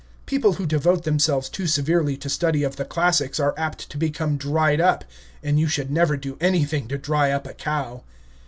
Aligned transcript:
People 0.25 0.53
who 0.53 0.65
devote 0.65 1.03
themselves 1.03 1.47
too 1.47 1.67
severely 1.67 2.17
to 2.17 2.27
study 2.27 2.63
of 2.63 2.75
the 2.75 2.85
classics 2.85 3.39
are 3.39 3.53
apt 3.55 3.87
to 3.91 3.99
become 3.99 4.35
dried 4.35 4.81
up; 4.81 5.05
and 5.43 5.59
you 5.59 5.67
should 5.67 5.91
never 5.91 6.17
do 6.17 6.39
anything 6.41 6.87
to 6.87 6.97
dry 6.97 7.29
up 7.29 7.45
a 7.45 7.53
cow. 7.53 8.01